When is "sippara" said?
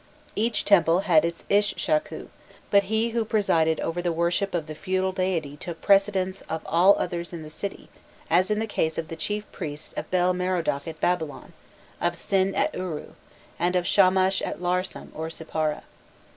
15.29-15.83